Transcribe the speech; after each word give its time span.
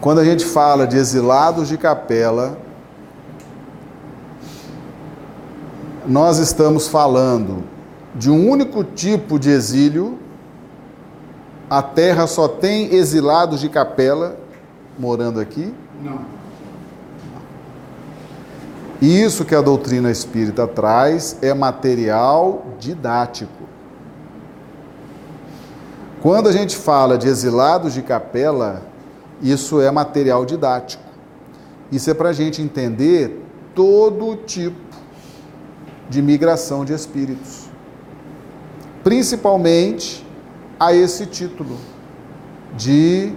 Quando 0.00 0.20
a 0.20 0.24
gente 0.24 0.44
fala 0.44 0.86
de 0.86 0.96
exilados 0.96 1.68
de 1.68 1.76
capela, 1.76 2.58
nós 6.06 6.38
estamos 6.38 6.86
falando 6.86 7.64
de 8.14 8.30
um 8.30 8.48
único 8.48 8.84
tipo 8.84 9.38
de 9.38 9.50
exílio. 9.50 10.18
A 11.68 11.82
terra 11.82 12.26
só 12.26 12.48
tem 12.48 12.94
exilados 12.94 13.60
de 13.60 13.68
capela 13.68 14.36
morando 14.98 15.40
aqui? 15.40 15.74
Não. 16.02 16.38
E 19.00 19.22
isso 19.22 19.44
que 19.44 19.54
a 19.54 19.60
doutrina 19.60 20.10
espírita 20.10 20.66
traz 20.66 21.36
é 21.42 21.52
material 21.54 22.66
didático. 22.80 23.68
Quando 26.20 26.48
a 26.48 26.52
gente 26.52 26.76
fala 26.76 27.16
de 27.16 27.28
exilados 27.28 27.94
de 27.94 28.02
capela, 28.02 28.87
isso 29.42 29.80
é 29.80 29.90
material 29.90 30.44
didático. 30.44 31.02
Isso 31.90 32.10
é 32.10 32.14
para 32.14 32.30
a 32.30 32.32
gente 32.32 32.60
entender 32.60 33.42
todo 33.74 34.36
tipo 34.36 34.76
de 36.08 36.20
migração 36.20 36.84
de 36.84 36.92
espíritos. 36.92 37.68
Principalmente 39.02 40.26
a 40.78 40.92
esse 40.92 41.26
título 41.26 41.76
de 42.76 43.32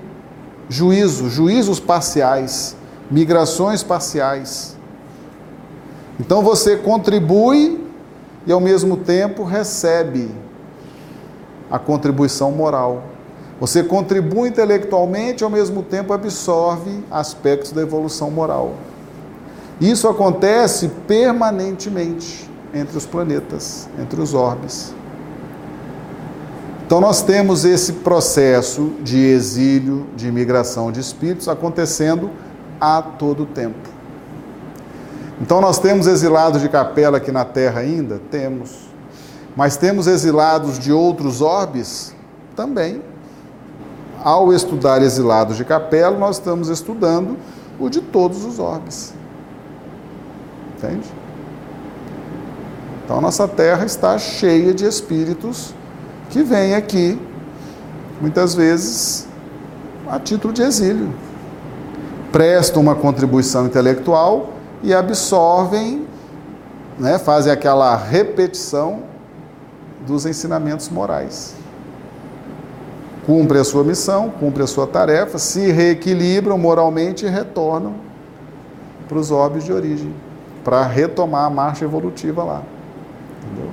juízo, 0.68 1.30
juízos 1.30 1.80
parciais, 1.80 2.76
migrações 3.10 3.84
parciais. 3.84 4.78
Então 6.20 6.42
você 6.42 6.78
contribui 6.78 7.84
e 8.46 8.52
ao 8.52 8.60
mesmo 8.60 8.98
tempo 8.98 9.44
recebe 9.44 10.30
a 11.70 11.80
contribuição 11.80 12.52
moral. 12.52 13.04
Você 13.62 13.84
contribui 13.84 14.50
intelectualmente 14.50 15.44
e 15.44 15.46
ao 15.46 15.50
mesmo 15.52 15.84
tempo 15.84 16.12
absorve 16.14 17.04
aspectos 17.12 17.72
da 17.72 17.84
evolução 17.84 18.32
moral. 18.32 18.74
Isso 19.80 20.08
acontece 20.08 20.90
permanentemente 21.08 22.50
entre 22.74 22.98
os 22.98 23.06
planetas, 23.06 23.88
entre 24.00 24.20
os 24.20 24.34
orbes. 24.34 24.96
Então 26.84 27.00
nós 27.00 27.22
temos 27.22 27.64
esse 27.64 27.94
processo 27.94 28.94
de 29.04 29.20
exílio, 29.20 30.08
de 30.16 30.28
imigração 30.28 30.92
de 30.92 31.00
espíritos 31.00 31.48
acontecendo 31.48 32.32
a 32.80 33.00
todo 33.00 33.46
tempo. 33.46 33.88
Então 35.40 35.62
nós 35.62 35.78
temos 35.78 36.08
exilados 36.08 36.62
de 36.62 36.68
capela 36.68 37.18
aqui 37.18 37.32
na 37.32 37.46
Terra 37.46 37.82
ainda? 37.82 38.20
Temos. 38.32 38.90
Mas 39.56 39.78
temos 39.78 40.08
exilados 40.08 40.80
de 40.80 40.92
outros 40.92 41.42
orbes? 41.42 42.16
Também. 42.56 43.04
Ao 44.24 44.54
estudar 44.54 45.02
exilados 45.02 45.58
de 45.58 45.66
capela, 45.66 46.18
nós 46.18 46.38
estamos 46.38 46.70
estudando 46.70 47.38
o 47.80 47.90
de 47.90 48.02
todos 48.02 48.46
os 48.46 48.60
orbes. 48.60 49.14
Entende? 50.78 51.12
Então, 53.04 53.20
nossa 53.20 53.48
terra 53.48 53.86
está 53.86 54.18
cheia 54.18 54.74
de 54.74 54.86
espíritos 54.86 55.74
que 56.30 56.44
vêm 56.44 56.76
aqui, 56.76 57.20
muitas 58.22 58.56
vezes, 58.56 59.28
a 60.08 60.20
título 60.20 60.54
de 60.54 60.62
exílio. 60.62 61.14
Prestam 62.32 62.82
uma 62.82 62.96
contribuição 62.96 63.66
intelectual 63.66 64.54
e 64.84 64.94
absorvem, 64.94 66.08
né, 66.98 67.20
fazem 67.20 67.52
aquela 67.52 67.96
repetição 67.96 69.04
dos 70.06 70.26
ensinamentos 70.26 70.88
morais. 70.90 71.56
Cumpre 73.26 73.60
a 73.60 73.64
sua 73.64 73.84
missão, 73.84 74.30
cumpre 74.30 74.64
a 74.64 74.68
sua 74.68 74.88
tarefa, 74.88 75.38
se 75.38 75.72
reequilibram 75.72 76.58
moralmente 76.58 77.26
e 77.26 77.30
retornam 77.30 77.94
para 79.08 79.18
os 79.18 79.32
óbios 79.32 79.64
de 79.64 79.72
origem, 79.72 80.14
para 80.64 80.84
retomar 80.84 81.46
a 81.46 81.50
marcha 81.50 81.86
evolutiva 81.86 82.44
lá. 82.44 82.64
Entendeu? 83.44 83.72